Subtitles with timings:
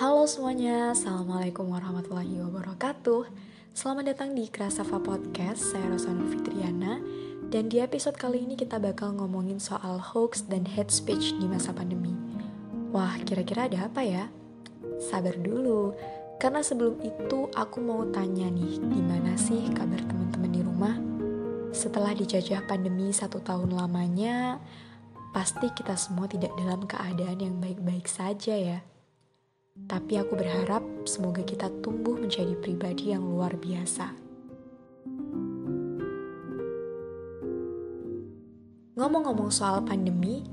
[0.00, 3.28] Halo semuanya, Assalamualaikum warahmatullahi wabarakatuh.
[3.76, 7.04] Selamat datang di Krasafa Podcast, saya Rosanul Fitriana.
[7.52, 11.76] Dan di episode kali ini kita bakal ngomongin soal hoax dan hate speech di masa
[11.76, 12.16] pandemi.
[12.96, 14.32] Wah, kira-kira ada apa ya?
[15.04, 15.92] Sabar dulu,
[16.40, 20.96] karena sebelum itu aku mau tanya nih Gimana sih kabar teman-teman di rumah?
[21.76, 24.64] Setelah dijajah pandemi satu tahun lamanya
[25.36, 28.80] Pasti kita semua tidak dalam keadaan yang baik-baik saja ya
[29.86, 34.12] tapi aku berharap semoga kita tumbuh menjadi pribadi yang luar biasa.
[39.00, 40.44] Ngomong-ngomong soal pandemi,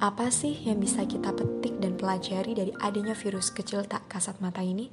[0.00, 4.64] apa sih yang bisa kita petik dan pelajari dari adanya virus kecil tak kasat mata
[4.64, 4.88] ini?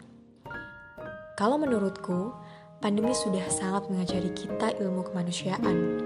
[1.39, 2.35] Kalau menurutku,
[2.83, 6.03] pandemi sudah sangat mengajari kita ilmu kemanusiaan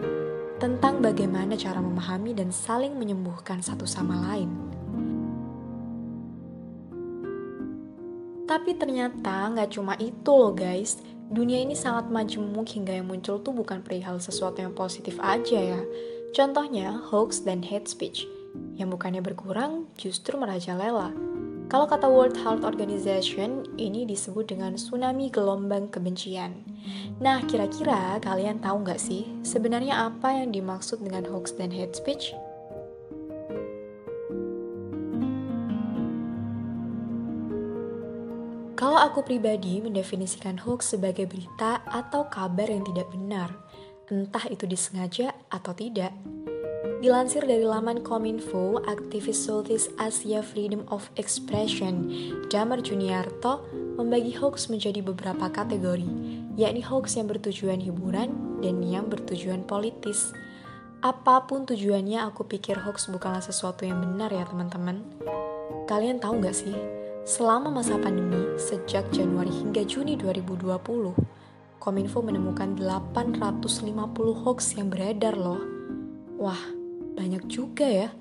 [0.61, 4.53] tentang bagaimana cara memahami dan saling menyembuhkan satu sama lain.
[8.61, 11.01] Tapi ternyata nggak cuma itu loh guys.
[11.33, 15.81] Dunia ini sangat majemuk hingga yang muncul tuh bukan perihal sesuatu yang positif aja ya.
[16.29, 18.29] Contohnya hoax dan hate speech.
[18.77, 21.09] Yang bukannya berkurang, justru merajalela.
[21.73, 26.53] Kalau kata World Health Organization, ini disebut dengan tsunami gelombang kebencian.
[27.17, 32.37] Nah, kira-kira kalian tahu nggak sih sebenarnya apa yang dimaksud dengan hoax dan hate speech?
[38.81, 43.53] Kalau aku pribadi mendefinisikan hoax sebagai berita atau kabar yang tidak benar,
[44.09, 46.09] entah itu disengaja atau tidak.
[46.97, 52.09] Dilansir dari laman Kominfo, aktivis Southeast Asia Freedom of Expression,
[52.49, 53.61] Damar Juniarto,
[54.01, 56.09] membagi hoax menjadi beberapa kategori,
[56.57, 58.33] yakni hoax yang bertujuan hiburan
[58.65, 60.33] dan yang bertujuan politis.
[61.05, 65.05] Apa pun tujuannya, aku pikir hoax bukanlah sesuatu yang benar ya teman-teman.
[65.85, 67.00] Kalian tahu gak sih,
[67.31, 71.15] Selama masa pandemi, sejak Januari hingga Juni 2020,
[71.79, 75.63] Kominfo menemukan 850 hoax yang beredar loh.
[76.35, 76.59] Wah,
[77.15, 78.11] banyak juga ya.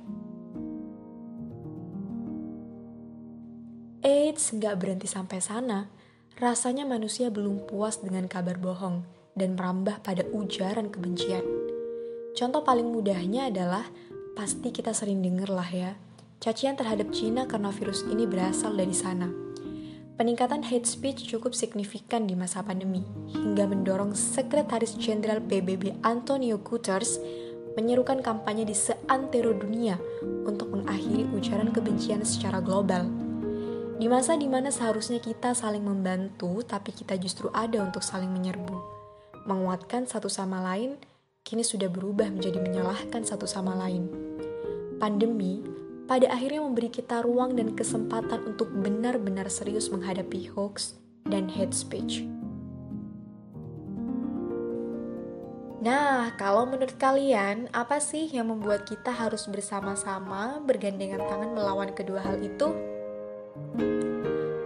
[4.06, 5.90] Eits, nggak berhenti sampai sana.
[6.38, 9.02] Rasanya manusia belum puas dengan kabar bohong
[9.34, 11.42] dan merambah pada ujaran kebencian.
[12.38, 13.90] Contoh paling mudahnya adalah,
[14.38, 15.98] pasti kita sering denger lah ya,
[16.40, 19.28] Cacian terhadap Cina karena virus ini berasal dari sana.
[20.16, 27.20] Peningkatan hate speech cukup signifikan di masa pandemi, hingga mendorong Sekretaris Jenderal PBB Antonio Guterres
[27.76, 30.00] menyerukan kampanye di seantero dunia
[30.48, 33.04] untuk mengakhiri ujaran kebencian secara global.
[34.00, 38.80] Di masa di mana seharusnya kita saling membantu, tapi kita justru ada untuk saling menyerbu.
[39.44, 40.96] Menguatkan satu sama lain,
[41.44, 44.08] kini sudah berubah menjadi menyalahkan satu sama lain.
[44.96, 50.98] Pandemi pada akhirnya memberi kita ruang dan kesempatan untuk benar-benar serius menghadapi hoax
[51.30, 52.26] dan hate speech.
[55.78, 62.20] Nah, kalau menurut kalian, apa sih yang membuat kita harus bersama-sama bergandengan tangan melawan kedua
[62.26, 62.74] hal itu?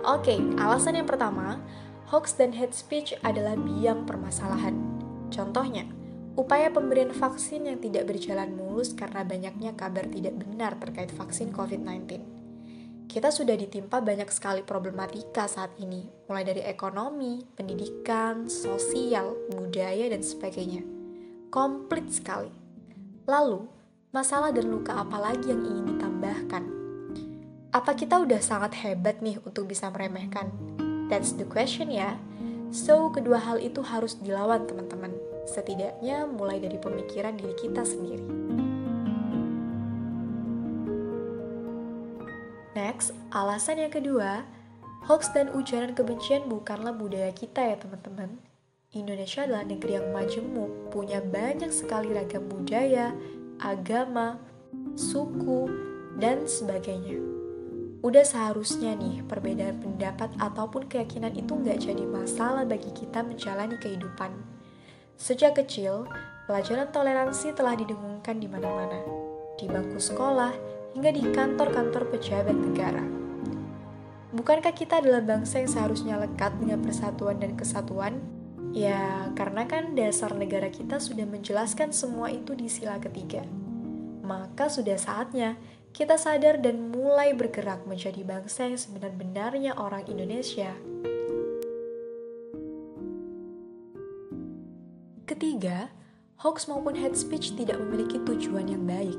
[0.00, 1.60] Oke, alasan yang pertama,
[2.08, 4.80] hoax dan hate speech adalah biang permasalahan.
[5.28, 5.84] Contohnya,
[6.34, 12.18] Upaya pemberian vaksin yang tidak berjalan mulus karena banyaknya kabar tidak benar terkait vaksin COVID-19.
[13.06, 20.26] Kita sudah ditimpa banyak sekali problematika saat ini, mulai dari ekonomi, pendidikan, sosial, budaya, dan
[20.26, 20.82] sebagainya.
[21.54, 22.50] Komplit sekali.
[23.30, 23.70] Lalu,
[24.10, 26.64] masalah dan luka apa lagi yang ingin ditambahkan?
[27.70, 30.50] Apa kita udah sangat hebat nih untuk bisa meremehkan?
[31.06, 32.18] That's the question ya.
[32.74, 38.26] So, kedua hal itu harus dilawan teman-teman setidaknya mulai dari pemikiran diri kita sendiri.
[42.74, 44.42] Next, alasan yang kedua,
[45.06, 48.34] hoax dan ujaran kebencian bukanlah budaya kita ya teman-teman.
[48.94, 53.14] Indonesia adalah negeri yang majemuk, punya banyak sekali ragam budaya,
[53.62, 54.38] agama,
[54.94, 55.70] suku,
[56.18, 57.18] dan sebagainya.
[58.04, 64.53] Udah seharusnya nih perbedaan pendapat ataupun keyakinan itu nggak jadi masalah bagi kita menjalani kehidupan
[65.14, 66.10] Sejak kecil,
[66.50, 68.98] pelajaran toleransi telah didengungkan di mana-mana,
[69.54, 70.50] di bangku sekolah
[70.94, 73.04] hingga di kantor-kantor pejabat negara.
[74.34, 78.18] Bukankah kita adalah bangsa yang seharusnya lekat dengan persatuan dan kesatuan?
[78.74, 83.46] Ya, karena kan dasar negara kita sudah menjelaskan semua itu di sila ketiga.
[84.26, 85.54] Maka sudah saatnya
[85.94, 90.74] kita sadar dan mulai bergerak menjadi bangsa yang sebenar-benarnya orang Indonesia.
[95.54, 95.86] Ketiga,
[96.42, 99.14] hoax maupun hate speech tidak memiliki tujuan yang baik.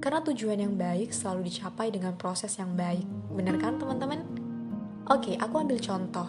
[0.00, 3.04] Karena tujuan yang baik selalu dicapai dengan proses yang baik.
[3.28, 4.24] Benar kan teman-teman?
[5.12, 6.24] Oke, aku ambil contoh.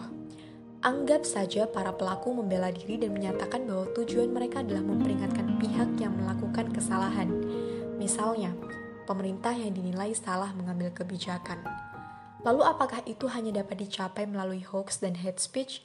[0.84, 6.12] Anggap saja para pelaku membela diri dan menyatakan bahwa tujuan mereka adalah memperingatkan pihak yang
[6.20, 7.32] melakukan kesalahan.
[7.96, 8.52] Misalnya,
[9.08, 11.64] pemerintah yang dinilai salah mengambil kebijakan.
[12.44, 15.80] Lalu apakah itu hanya dapat dicapai melalui hoax dan hate speech?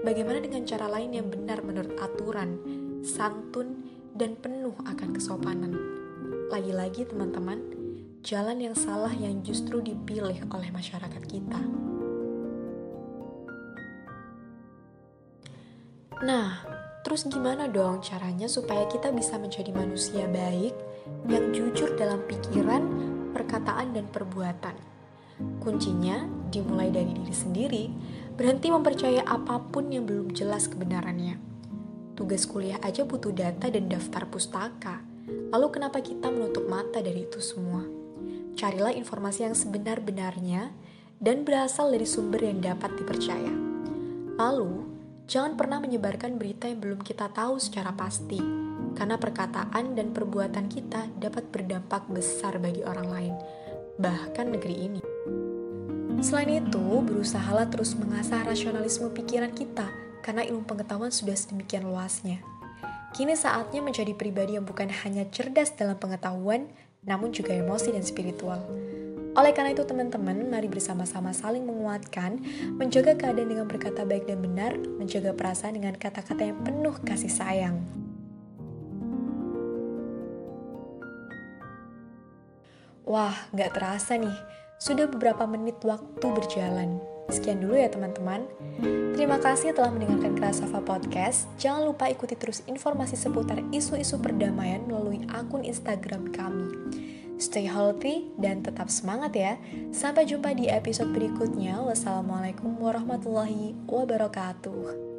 [0.00, 5.72] Bagaimana dengan cara lain yang benar menurut aturan, santun, dan penuh akan kesopanan?
[6.50, 7.62] Lagi-lagi teman-teman,
[8.20, 11.60] jalan yang salah yang justru dipilih oleh masyarakat kita.
[16.20, 16.60] Nah,
[17.00, 20.76] terus gimana dong caranya supaya kita bisa menjadi manusia baik
[21.32, 22.84] yang jujur dalam pikiran,
[23.32, 24.76] perkataan, dan perbuatan?
[25.64, 27.84] Kuncinya dimulai dari diri sendiri,
[28.36, 31.49] berhenti mempercaya apa pun yang belum jelas kebenarannya.
[32.20, 35.00] Tugas kuliah aja butuh data dan daftar pustaka.
[35.56, 37.80] Lalu kenapa kita menutup mata dari itu semua?
[38.60, 40.68] Carilah informasi yang sebenar-benarnya
[41.16, 43.56] dan berasal dari sumber yang dapat dipercaya.
[44.36, 44.90] Lalu,
[45.30, 48.42] Jangan pernah menyebarkan berita yang belum kita tahu secara pasti,
[48.98, 53.34] karena perkataan dan perbuatan kita dapat berdampak besar bagi orang lain,
[53.94, 55.02] bahkan negeri ini.
[56.18, 59.86] Selain itu, berusahalah terus mengasah rasionalisme pikiran kita,
[60.20, 62.40] karena ilmu pengetahuan sudah sedemikian luasnya.
[63.10, 66.70] Kini saatnya menjadi pribadi yang bukan hanya cerdas dalam pengetahuan,
[67.02, 68.62] namun juga emosi dan spiritual.
[69.34, 72.42] Oleh karena itu teman-teman, mari bersama-sama saling menguatkan,
[72.74, 77.78] menjaga keadaan dengan berkata baik dan benar, menjaga perasaan dengan kata-kata yang penuh kasih sayang.
[83.06, 84.34] Wah, gak terasa nih,
[84.78, 87.09] sudah beberapa menit waktu berjalan.
[87.30, 88.44] Sekian dulu ya teman-teman.
[89.14, 91.46] Terima kasih telah mendengarkan Krasafa Podcast.
[91.62, 96.74] Jangan lupa ikuti terus informasi seputar isu-isu perdamaian melalui akun Instagram kami.
[97.40, 99.52] Stay healthy dan tetap semangat ya.
[99.94, 101.80] Sampai jumpa di episode berikutnya.
[101.80, 105.09] Wassalamualaikum warahmatullahi wabarakatuh.